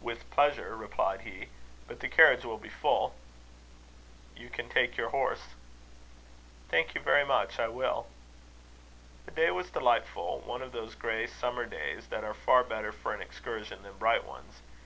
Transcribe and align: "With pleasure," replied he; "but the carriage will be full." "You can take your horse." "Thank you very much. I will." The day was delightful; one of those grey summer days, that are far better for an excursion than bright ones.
"With 0.00 0.30
pleasure," 0.30 0.74
replied 0.74 1.20
he; 1.20 1.48
"but 1.86 2.00
the 2.00 2.08
carriage 2.08 2.46
will 2.46 2.56
be 2.56 2.70
full." 2.70 3.14
"You 4.34 4.48
can 4.48 4.70
take 4.70 4.96
your 4.96 5.10
horse." 5.10 5.48
"Thank 6.70 6.94
you 6.94 7.00
very 7.02 7.26
much. 7.26 7.58
I 7.58 7.68
will." 7.68 8.06
The 9.26 9.32
day 9.32 9.50
was 9.50 9.68
delightful; 9.70 10.40
one 10.46 10.62
of 10.62 10.72
those 10.72 10.94
grey 10.94 11.26
summer 11.26 11.66
days, 11.66 12.06
that 12.06 12.24
are 12.24 12.32
far 12.32 12.64
better 12.64 12.90
for 12.90 13.12
an 13.12 13.20
excursion 13.20 13.82
than 13.82 13.98
bright 13.98 14.24
ones. 14.24 14.62